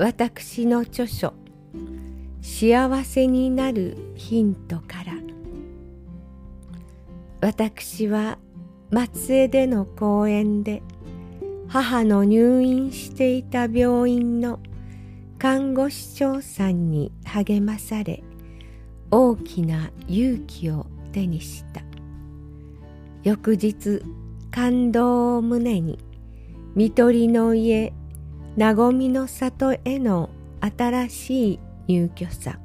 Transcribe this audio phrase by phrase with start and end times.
[0.00, 1.34] 私の著書
[2.40, 5.14] 「幸せになるヒント」から。
[7.40, 8.38] 私は
[8.92, 10.84] 松江での講演で
[11.66, 14.60] 母の入院していた病院の
[15.36, 18.22] 看護師長さんに励まされ
[19.10, 21.82] 大きな勇気を手にした。
[23.24, 24.00] 翌日
[24.52, 25.98] 感動を胸に
[26.76, 27.92] 看取りの家
[28.58, 32.58] 和みの里への新しい入居者。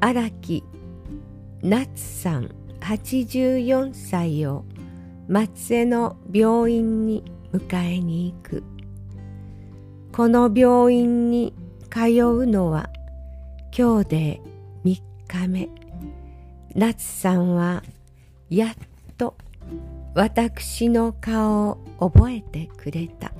[0.00, 0.64] 荒木
[1.62, 4.64] 夏さん84歳を
[5.28, 8.64] 松江の病院に迎えに行く。
[10.12, 11.54] この病院に
[11.88, 12.90] 通うのは
[13.76, 14.40] 今日で
[14.84, 15.68] 3日目。
[16.74, 17.84] 夏さんは
[18.48, 18.74] やっ
[19.16, 19.36] と
[20.16, 23.30] 私の顔を覚えてくれた。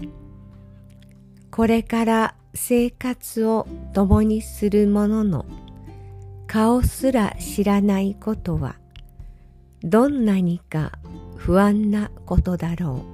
[1.61, 5.44] これから生活を共にする者の
[6.47, 8.77] 顔すら知らないことは
[9.83, 10.92] どんなにか
[11.36, 13.05] 不安なことだろ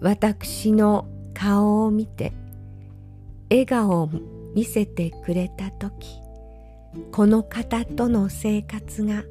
[0.00, 0.04] う。
[0.04, 2.32] 私の顔を見て
[3.50, 4.10] 笑顔を
[4.54, 6.20] 見せてくれた時
[7.10, 9.24] この方との生活が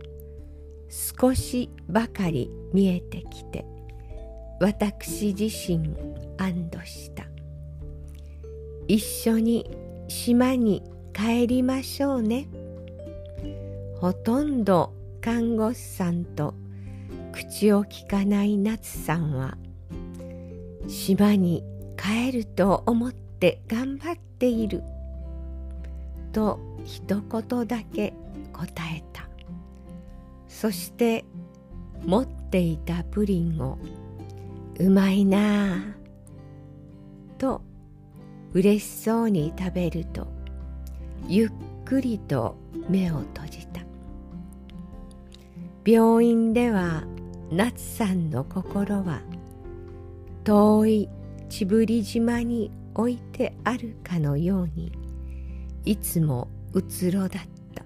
[0.89, 3.65] 少しばかり見えてきて
[4.59, 5.95] 私自身
[6.37, 7.34] 安堵した。
[8.87, 9.69] 一緒に
[10.07, 12.47] 島に帰りましょうね。
[13.99, 16.53] ほとんど看護師さんと
[17.31, 19.57] 口をきかない夏さんは
[20.87, 21.63] 島に
[21.97, 24.83] 帰ると思って頑張っている
[26.31, 28.13] と一言だけ
[28.53, 29.27] 答えた。
[30.47, 31.25] そして
[32.05, 33.77] 持っていたプリンを
[34.79, 35.79] うまいなあ
[37.37, 37.61] と
[38.55, 40.27] 嬉しそうに食べると
[41.27, 41.49] ゆっ
[41.83, 42.55] くりと
[42.87, 43.81] 目を閉じた。
[45.85, 47.03] 病院では
[47.51, 49.19] 夏さんの心は
[50.45, 51.09] 遠い
[51.49, 54.93] 千振島に置いてあるかのように
[55.83, 57.43] いつもうつろだっ
[57.75, 57.83] た。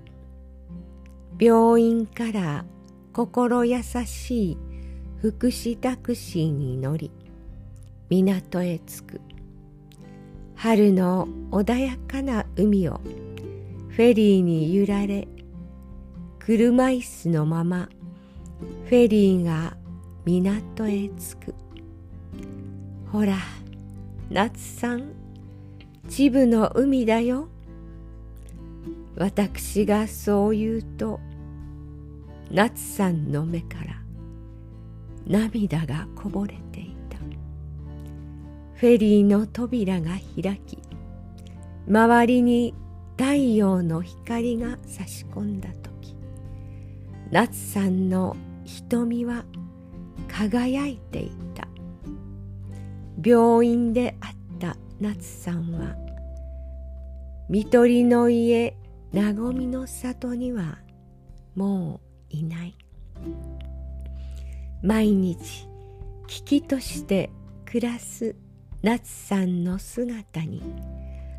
[1.40, 2.64] 病院から
[3.12, 4.58] 心優しい
[5.20, 7.10] 福祉タクシーに乗り
[8.08, 9.29] 港へ着く。
[10.62, 13.00] 春の穏やかな海を
[13.92, 15.26] フェリーに揺られ
[16.38, 17.88] 車椅子のまま
[18.84, 19.78] フェリーが
[20.26, 21.56] 港へ着く。
[23.10, 23.38] ほら
[24.30, 25.14] 夏さん
[26.10, 27.48] 秩父の海だよ。
[29.16, 31.22] 私がそう言うと
[32.52, 34.02] 夏さんの目から
[35.26, 36.99] 涙がこぼれていた
[38.80, 40.78] フェリーの扉が開き
[41.86, 42.74] 周りに
[43.18, 46.16] 太陽の光が差し込んだ時
[47.30, 49.44] 夏さんの瞳は
[50.30, 51.68] 輝いていた。
[53.22, 55.98] 病院で会った夏さんは
[57.50, 58.78] 看取りの家
[59.14, 60.80] 和みの里には
[61.54, 62.00] も
[62.32, 62.78] ういない。
[64.82, 65.68] 毎日
[66.28, 67.30] 危機として
[67.66, 68.38] 暮らす
[68.82, 70.62] 夏さんの姿に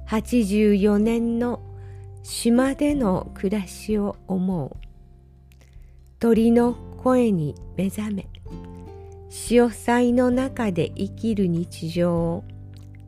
[0.09, 1.62] 84年の
[2.23, 4.76] 島での暮らしを思う。
[6.19, 8.29] 鳥の声に目覚め
[9.31, 12.44] 潮騒の中で生きる日常を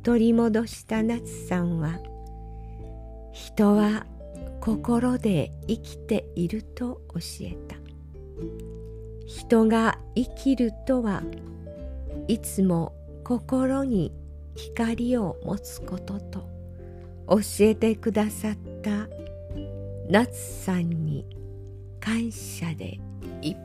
[0.03, 2.01] 取り戻した夏さんは
[3.33, 4.07] 人は
[4.61, 7.77] 心で生きていると教えた。
[9.27, 11.23] 人が生きるとは
[12.29, 14.13] いつも心に
[14.55, 16.41] 光を持つことと
[17.29, 19.09] 教えてくださった
[20.09, 21.25] 夏さんに
[22.01, 22.99] 感謝で
[23.41, 23.57] いっ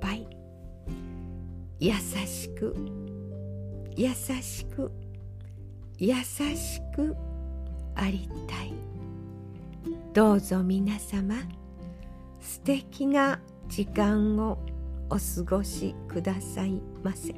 [0.00, 0.26] ぱい。
[1.80, 2.76] 優しく
[3.96, 4.92] 優しく
[5.98, 7.16] 優しく
[7.94, 8.72] ありたい。
[10.12, 11.34] どうぞ皆様
[12.40, 14.58] 素敵な時間を
[15.10, 17.34] お過ごしくださいませ。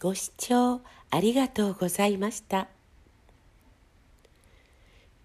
[0.00, 0.80] ご視聴
[1.10, 2.68] ありがとうございました。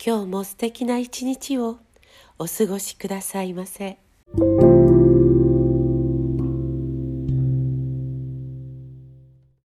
[0.06, 1.80] 今日も素敵な一日を
[2.38, 3.98] お過ごしくださいませ。